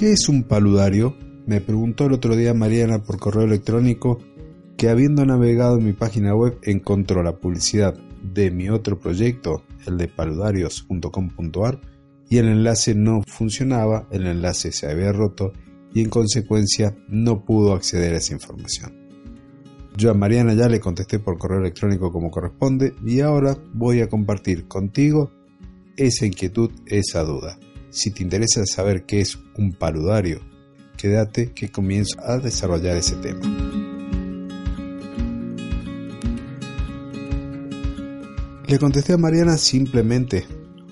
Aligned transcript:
¿Qué 0.00 0.12
es 0.12 0.30
un 0.30 0.44
paludario? 0.44 1.14
Me 1.44 1.60
preguntó 1.60 2.06
el 2.06 2.14
otro 2.14 2.34
día 2.34 2.54
Mariana 2.54 3.02
por 3.02 3.18
correo 3.18 3.44
electrónico 3.44 4.18
que 4.78 4.88
habiendo 4.88 5.26
navegado 5.26 5.76
en 5.76 5.84
mi 5.84 5.92
página 5.92 6.34
web 6.34 6.58
encontró 6.62 7.22
la 7.22 7.36
publicidad 7.36 7.98
de 8.22 8.50
mi 8.50 8.70
otro 8.70 8.98
proyecto, 8.98 9.62
el 9.86 9.98
de 9.98 10.08
paludarios.com.ar, 10.08 11.80
y 12.30 12.38
el 12.38 12.48
enlace 12.48 12.94
no 12.94 13.22
funcionaba, 13.26 14.08
el 14.10 14.26
enlace 14.26 14.72
se 14.72 14.90
había 14.90 15.12
roto 15.12 15.52
y 15.92 16.00
en 16.00 16.08
consecuencia 16.08 16.96
no 17.08 17.44
pudo 17.44 17.74
acceder 17.74 18.14
a 18.14 18.18
esa 18.18 18.32
información. 18.32 19.09
Yo 20.00 20.10
a 20.10 20.14
Mariana 20.14 20.54
ya 20.54 20.66
le 20.66 20.80
contesté 20.80 21.18
por 21.18 21.36
correo 21.36 21.58
electrónico 21.58 22.10
como 22.10 22.30
corresponde 22.30 22.94
y 23.04 23.20
ahora 23.20 23.58
voy 23.74 24.00
a 24.00 24.08
compartir 24.08 24.66
contigo 24.66 25.30
esa 25.94 26.24
inquietud, 26.24 26.70
esa 26.86 27.22
duda. 27.22 27.58
Si 27.90 28.10
te 28.10 28.22
interesa 28.22 28.64
saber 28.64 29.04
qué 29.04 29.20
es 29.20 29.38
un 29.58 29.74
paludario, 29.74 30.40
quédate 30.96 31.52
que 31.52 31.70
comienzo 31.70 32.18
a 32.22 32.38
desarrollar 32.38 32.96
ese 32.96 33.16
tema. 33.16 33.42
Le 38.66 38.78
contesté 38.78 39.12
a 39.12 39.18
Mariana 39.18 39.58
simplemente, 39.58 40.46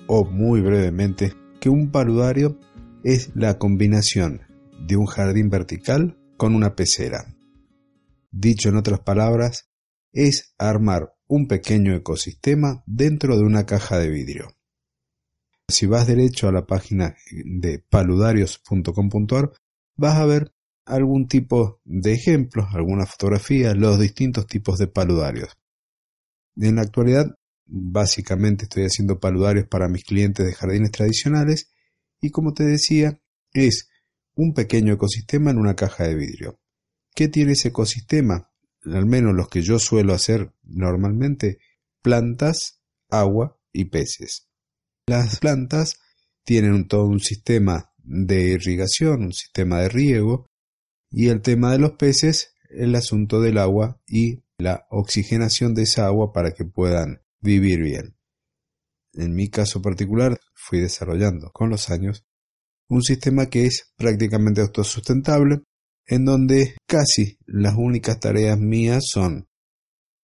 o 0.05 0.23
muy 0.23 0.61
brevemente, 0.61 1.33
que 1.59 1.69
un 1.69 1.89
paludario 1.89 2.59
es 3.03 3.31
la 3.33 3.57
combinación 3.57 4.41
de 4.85 4.97
un 4.97 5.07
jardín 5.07 5.49
vertical 5.49 6.15
con 6.37 6.53
una 6.53 6.75
pecera. 6.75 7.38
Dicho 8.31 8.69
en 8.69 8.77
otras 8.77 8.99
palabras, 8.99 9.69
es 10.11 10.53
armar 10.57 11.13
un 11.27 11.47
pequeño 11.47 11.95
ecosistema 11.95 12.83
dentro 12.85 13.37
de 13.37 13.43
una 13.43 13.65
caja 13.65 13.97
de 13.97 14.09
vidrio. 14.09 14.55
Si 15.67 15.85
vas 15.85 16.07
derecho 16.07 16.47
a 16.47 16.51
la 16.51 16.65
página 16.65 17.15
de 17.31 17.79
paludarios.com.ar, 17.79 19.51
vas 19.95 20.15
a 20.15 20.25
ver 20.25 20.51
algún 20.85 21.27
tipo 21.27 21.79
de 21.85 22.13
ejemplos, 22.13 22.67
alguna 22.73 23.05
fotografía, 23.05 23.75
los 23.75 23.99
distintos 23.99 24.47
tipos 24.47 24.79
de 24.79 24.87
paludarios. 24.87 25.55
En 26.55 26.75
la 26.75 26.81
actualidad, 26.81 27.35
básicamente 27.65 28.63
estoy 28.63 28.83
haciendo 28.83 29.19
paludarios 29.19 29.67
para 29.67 29.87
mis 29.87 30.03
clientes 30.03 30.45
de 30.45 30.53
jardines 30.53 30.91
tradicionales 30.91 31.71
y 32.19 32.31
como 32.31 32.53
te 32.53 32.63
decía, 32.63 33.21
es 33.53 33.89
un 34.35 34.53
pequeño 34.53 34.93
ecosistema 34.93 35.51
en 35.51 35.59
una 35.59 35.75
caja 35.75 36.05
de 36.05 36.15
vidrio. 36.15 36.59
¿Qué 37.19 37.27
tiene 37.27 37.51
ese 37.51 37.67
ecosistema? 37.67 38.49
Al 38.85 39.05
menos 39.05 39.35
los 39.35 39.49
que 39.49 39.61
yo 39.61 39.77
suelo 39.77 40.13
hacer 40.13 40.53
normalmente, 40.63 41.57
plantas, 42.01 42.79
agua 43.09 43.59
y 43.73 43.89
peces. 43.89 44.47
Las 45.05 45.37
plantas 45.39 45.99
tienen 46.45 46.87
todo 46.87 47.07
un 47.07 47.19
sistema 47.19 47.91
de 47.97 48.51
irrigación, 48.51 49.23
un 49.25 49.33
sistema 49.33 49.81
de 49.81 49.89
riego, 49.89 50.45
y 51.11 51.27
el 51.27 51.41
tema 51.41 51.73
de 51.73 51.79
los 51.79 51.91
peces, 51.97 52.53
el 52.69 52.95
asunto 52.95 53.41
del 53.41 53.57
agua 53.57 54.01
y 54.07 54.45
la 54.57 54.85
oxigenación 54.89 55.73
de 55.73 55.81
esa 55.81 56.05
agua 56.05 56.31
para 56.31 56.53
que 56.53 56.63
puedan 56.63 57.21
vivir 57.41 57.81
bien. 57.81 58.15
En 59.11 59.35
mi 59.35 59.49
caso 59.49 59.81
particular, 59.81 60.39
fui 60.53 60.79
desarrollando 60.79 61.51
con 61.51 61.69
los 61.69 61.89
años 61.89 62.23
un 62.87 63.03
sistema 63.03 63.47
que 63.47 63.65
es 63.65 63.91
prácticamente 63.97 64.61
autosustentable, 64.61 65.63
en 66.09 66.25
donde 66.25 66.75
casi 66.87 67.37
las 67.45 67.75
únicas 67.75 68.19
tareas 68.19 68.57
mías 68.57 69.03
son 69.11 69.47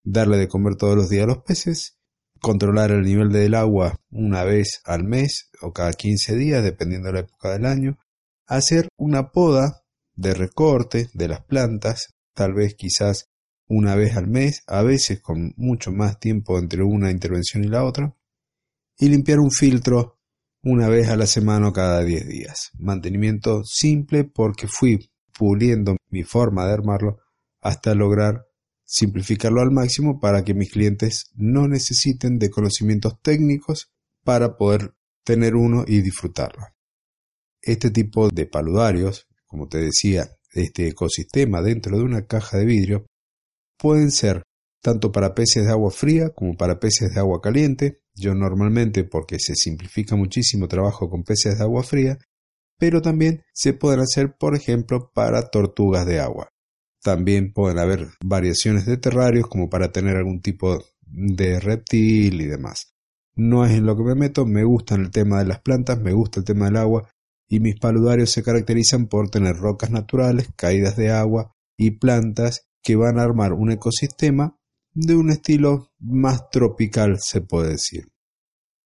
darle 0.04 0.38
de 0.38 0.48
comer 0.48 0.76
todos 0.78 0.96
los 0.96 1.10
días 1.10 1.26
a 1.26 1.28
los 1.28 1.44
peces, 1.44 2.00
controlar 2.42 2.90
el 2.90 3.04
nivel 3.04 3.32
del 3.32 3.54
agua 3.54 3.96
una 4.10 4.44
vez 4.44 4.82
al 4.84 5.04
mes 5.04 5.52
o 5.62 5.74
cada 5.74 5.94
15 5.94 6.36
días, 6.36 6.64
dependiendo 6.64 7.10
de 7.10 7.14
la 7.14 7.20
época 7.20 7.52
del 7.52 7.68
año, 7.68 8.00
hacer 8.48 8.88
una 8.98 9.32
poda 9.32 9.84
de 10.16 10.34
recorte 10.34 11.10
de 11.14 11.28
las 11.28 11.46
plantas, 11.46 12.16
tal 12.34 12.54
vez 12.54 12.74
quizás 12.74 13.30
una 13.68 13.96
vez 13.96 14.18
al 14.18 14.28
mes, 14.28 14.64
a 14.66 14.82
veces 14.82 15.22
con 15.22 15.54
mucho 15.56 15.92
más 15.92 16.20
tiempo 16.20 16.58
entre 16.58 16.84
una 16.84 17.12
intervención 17.12 17.64
y 17.64 17.68
la 17.68 17.84
otra, 17.84 18.16
y 18.98 19.10
limpiar 19.10 19.40
un 19.40 19.52
filtro 19.52 20.18
una 20.64 20.90
vez 20.90 21.10
a 21.10 21.16
la 21.16 21.28
semana 21.28 21.68
o 21.68 21.74
cada 21.74 22.04
10 22.04 22.28
días. 22.28 22.72
Mantenimiento 22.80 23.64
simple 23.64 24.24
porque 24.24 24.68
fui 24.68 25.12
puliendo 25.38 25.98
mi 26.10 26.24
forma 26.24 26.66
de 26.66 26.74
armarlo 26.74 27.20
hasta 27.62 27.96
lograr 27.96 28.46
simplificarlo 28.86 29.62
al 29.62 29.72
máximo 29.72 30.20
para 30.20 30.44
que 30.44 30.54
mis 30.54 30.72
clientes 30.72 31.32
no 31.36 31.68
necesiten 31.68 32.38
de 32.38 32.52
conocimientos 32.52 33.20
técnicos 33.22 33.92
para 34.24 34.58
poder 34.58 34.94
tener 35.24 35.56
uno 35.56 35.84
y 35.88 36.02
disfrutarlo. 36.02 36.68
Este 37.62 37.90
tipo 37.90 38.30
de 38.30 38.46
paludarios, 38.46 39.28
como 39.48 39.68
te 39.68 39.80
decía, 39.80 40.30
este 40.52 40.88
ecosistema 40.88 41.62
dentro 41.62 41.98
de 41.98 42.04
una 42.04 42.28
caja 42.28 42.58
de 42.58 42.66
vidrio, 42.66 43.06
pueden 43.78 44.12
ser 44.12 44.44
tanto 44.82 45.12
para 45.12 45.34
peces 45.34 45.66
de 45.66 45.72
agua 45.72 45.90
fría 45.90 46.30
como 46.30 46.56
para 46.56 46.80
peces 46.80 47.14
de 47.14 47.20
agua 47.20 47.42
caliente. 47.42 48.02
Yo 48.14 48.36
normalmente, 48.36 49.04
porque 49.04 49.40
se 49.40 49.56
simplifica 49.56 50.16
muchísimo, 50.16 50.68
trabajo 50.68 51.10
con 51.10 51.24
peces 51.24 51.58
de 51.58 51.64
agua 51.64 51.82
fría 51.84 52.20
pero 52.78 53.02
también 53.02 53.44
se 53.54 53.74
pueden 53.74 54.02
hacer, 54.02 54.36
por 54.38 54.56
ejemplo, 54.56 55.12
para 55.14 55.50
tortugas 55.50 56.06
de 56.06 56.20
agua. 56.20 56.50
También 57.02 57.54
pueden 57.54 57.80
haber 57.80 58.08
variaciones 58.24 58.86
de 58.86 58.98
terrarios 58.98 59.48
como 59.48 59.70
para 59.70 59.92
tener 59.92 60.18
algún 60.18 60.42
tipo 60.42 60.84
de 61.02 61.60
reptil 61.60 62.42
y 62.42 62.46
demás. 62.46 62.96
No 63.36 63.66
es 63.66 63.74
en 63.74 63.86
lo 63.86 63.96
que 63.96 64.04
me 64.04 64.16
meto, 64.16 64.46
me 64.46 64.64
gusta 64.64 64.96
el 64.96 65.12
tema 65.12 65.40
de 65.40 65.46
las 65.46 65.60
plantas, 65.60 66.00
me 66.00 66.14
gusta 66.14 66.40
el 66.40 66.46
tema 66.46 66.66
del 66.66 66.78
agua 66.78 67.10
y 67.48 67.60
mis 67.60 67.80
paludarios 67.80 68.32
se 68.32 68.44
caracterizan 68.44 69.08
por 69.08 69.30
tener 69.30 69.56
rocas 69.56 69.92
naturales, 69.92 70.50
caídas 70.56 70.96
de 70.96 71.12
agua 71.12 71.54
y 71.78 71.92
plantas 71.92 72.68
que 72.82 72.96
van 72.96 73.20
a 73.20 73.24
armar 73.24 73.54
un 73.54 73.72
ecosistema 73.72 74.58
de 74.94 75.16
un 75.16 75.30
estilo 75.30 75.90
más 76.00 76.50
tropical, 76.50 77.18
se 77.20 77.42
puede 77.42 77.72
decir. 77.72 78.08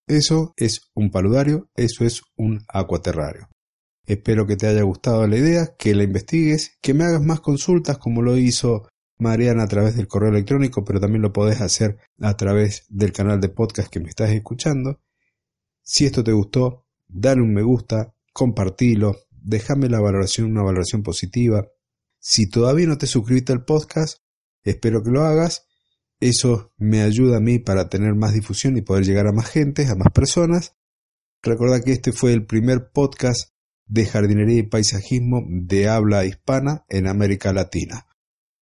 Eso 0.08 0.54
es 0.58 0.90
un 0.96 1.12
paludario, 1.12 1.70
eso 1.76 2.04
es 2.04 2.24
un 2.36 2.62
acuaterrario. 2.68 3.48
Espero 4.10 4.48
que 4.48 4.56
te 4.56 4.66
haya 4.66 4.82
gustado 4.82 5.28
la 5.28 5.38
idea, 5.38 5.76
que 5.78 5.94
la 5.94 6.02
investigues, 6.02 6.80
que 6.82 6.96
me 6.96 7.04
hagas 7.04 7.22
más 7.22 7.42
consultas 7.42 8.00
como 8.00 8.24
lo 8.24 8.40
hizo 8.40 8.90
Mariana 9.20 9.62
a 9.62 9.68
través 9.68 9.96
del 9.96 10.08
correo 10.08 10.32
electrónico, 10.32 10.84
pero 10.84 11.00
también 11.00 11.22
lo 11.22 11.32
podés 11.32 11.62
hacer 11.62 12.00
a 12.20 12.36
través 12.36 12.86
del 12.90 13.12
canal 13.12 13.40
de 13.40 13.50
podcast 13.50 13.88
que 13.88 14.00
me 14.00 14.10
estás 14.10 14.32
escuchando. 14.32 15.00
Si 15.84 16.08
esto 16.08 16.24
te 16.24 16.32
gustó, 16.32 16.88
dale 17.08 17.44
un 17.44 17.54
me 17.54 17.62
gusta, 17.62 18.16
compartilo, 18.34 19.16
déjame 19.30 19.90
la 19.90 20.00
valoración, 20.00 20.50
una 20.50 20.64
valoración 20.64 21.04
positiva. 21.04 21.68
Si 22.18 22.50
todavía 22.50 22.88
no 22.88 22.98
te 22.98 23.06
suscribiste 23.06 23.54
al 23.54 23.64
podcast, 23.64 24.24
espero 24.64 25.04
que 25.04 25.12
lo 25.12 25.22
hagas. 25.22 25.68
Eso 26.20 26.74
me 26.78 27.04
ayuda 27.04 27.38
a 27.38 27.42
mí 27.42 27.60
para 27.60 27.90
tener 27.90 28.16
más 28.16 28.34
difusión 28.34 28.76
y 28.76 28.82
poder 28.82 29.06
llegar 29.06 29.28
a 29.28 29.34
más 29.34 29.52
gente, 29.52 29.86
a 29.86 29.94
más 29.94 30.12
personas. 30.12 30.74
Recuerda 31.44 31.82
que 31.82 31.92
este 31.92 32.12
fue 32.12 32.34
el 32.34 32.48
primer 32.48 32.90
podcast 32.92 33.54
de 33.90 34.06
jardinería 34.06 34.60
y 34.60 34.64
paisajismo 34.64 35.44
de 35.50 35.90
habla 35.90 36.24
hispana 36.24 36.86
en 36.90 37.08
América 37.08 37.52
Latina. 37.52 38.06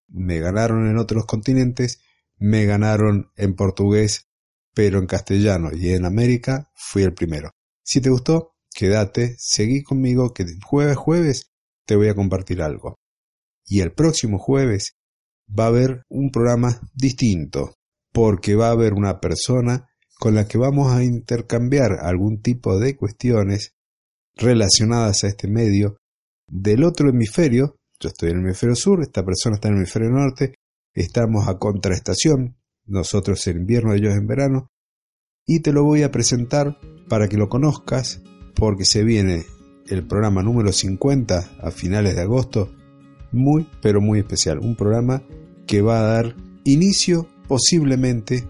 Me 0.07 0.39
ganaron 0.39 0.89
en 0.89 0.97
otros 0.97 1.25
continentes, 1.25 1.99
me 2.37 2.65
ganaron 2.65 3.29
en 3.35 3.53
portugués, 3.53 4.29
pero 4.73 4.99
en 4.99 5.05
castellano 5.05 5.69
y 5.73 5.89
en 5.89 6.05
América 6.05 6.71
fui 6.75 7.03
el 7.03 7.13
primero. 7.13 7.51
Si 7.83 7.99
te 7.99 8.09
gustó, 8.09 8.55
quédate, 8.73 9.35
seguí 9.37 9.83
conmigo 9.83 10.33
que 10.33 10.45
jueves 10.63 10.95
jueves 10.95 11.51
te 11.85 11.97
voy 11.97 12.07
a 12.07 12.15
compartir 12.15 12.61
algo. 12.61 12.97
Y 13.65 13.81
el 13.81 13.91
próximo 13.91 14.39
jueves 14.39 14.95
va 15.47 15.65
a 15.65 15.67
haber 15.67 16.03
un 16.07 16.31
programa 16.31 16.79
distinto, 16.93 17.75
porque 18.13 18.55
va 18.55 18.69
a 18.69 18.71
haber 18.71 18.93
una 18.93 19.19
persona 19.19 19.89
con 20.19 20.35
la 20.35 20.47
que 20.47 20.57
vamos 20.57 20.91
a 20.91 21.03
intercambiar 21.03 21.99
algún 22.01 22.41
tipo 22.41 22.79
de 22.79 22.95
cuestiones 22.95 23.76
relacionadas 24.37 25.23
a 25.23 25.27
este 25.27 25.47
medio 25.47 25.97
del 26.47 26.83
otro 26.83 27.09
hemisferio. 27.09 27.75
Yo 27.99 28.09
estoy 28.09 28.29
en 28.29 28.37
el 28.37 28.45
hemisferio 28.45 28.75
sur, 28.75 29.01
esta 29.01 29.25
persona 29.25 29.55
está 29.55 29.67
en 29.67 29.75
el 29.75 29.79
hemisferio 29.79 30.09
norte, 30.09 30.53
estamos 30.93 31.47
a 31.47 31.57
contraestación, 31.57 32.55
nosotros 32.85 33.45
en 33.47 33.57
invierno, 33.57 33.93
ellos 33.93 34.13
en 34.15 34.27
verano, 34.27 34.67
y 35.45 35.61
te 35.61 35.71
lo 35.71 35.83
voy 35.83 36.03
a 36.03 36.11
presentar 36.11 36.77
para 37.09 37.27
que 37.27 37.37
lo 37.37 37.49
conozcas 37.49 38.21
porque 38.55 38.85
se 38.85 39.03
viene 39.03 39.45
el 39.87 40.05
programa 40.05 40.43
número 40.43 40.71
50 40.71 41.57
a 41.61 41.71
finales 41.71 42.15
de 42.15 42.21
agosto, 42.21 42.71
muy 43.31 43.67
pero 43.81 44.01
muy 44.01 44.19
especial, 44.19 44.59
un 44.59 44.75
programa 44.75 45.23
que 45.65 45.81
va 45.81 45.99
a 45.99 46.03
dar 46.03 46.35
inicio 46.65 47.27
posiblemente 47.47 48.45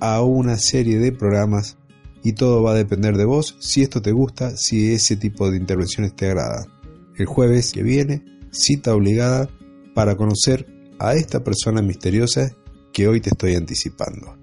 a 0.00 0.22
una 0.22 0.58
serie 0.58 0.98
de 0.98 1.12
programas 1.12 1.78
y 2.26 2.32
todo 2.32 2.60
va 2.60 2.72
a 2.72 2.74
depender 2.74 3.16
de 3.16 3.24
vos 3.24 3.56
si 3.60 3.82
esto 3.82 4.02
te 4.02 4.10
gusta, 4.10 4.56
si 4.56 4.92
ese 4.92 5.14
tipo 5.14 5.48
de 5.48 5.58
intervenciones 5.58 6.12
te 6.16 6.26
agrada. 6.26 6.66
El 7.14 7.26
jueves 7.26 7.70
que 7.70 7.84
viene, 7.84 8.24
cita 8.50 8.96
obligada 8.96 9.48
para 9.94 10.16
conocer 10.16 10.66
a 10.98 11.14
esta 11.14 11.44
persona 11.44 11.82
misteriosa 11.82 12.50
que 12.92 13.06
hoy 13.06 13.20
te 13.20 13.30
estoy 13.30 13.54
anticipando. 13.54 14.36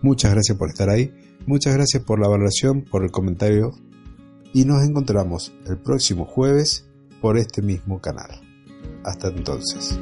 Muchas 0.00 0.32
gracias 0.32 0.56
por 0.56 0.70
estar 0.70 0.88
ahí, 0.88 1.12
muchas 1.44 1.74
gracias 1.74 2.02
por 2.02 2.18
la 2.18 2.28
valoración, 2.28 2.80
por 2.80 3.04
el 3.04 3.10
comentario 3.10 3.74
y 4.54 4.64
nos 4.64 4.82
encontramos 4.82 5.52
el 5.66 5.76
próximo 5.76 6.24
jueves 6.24 6.86
por 7.20 7.36
este 7.36 7.60
mismo 7.60 8.00
canal. 8.00 8.40
Hasta 9.04 9.28
entonces. 9.28 9.98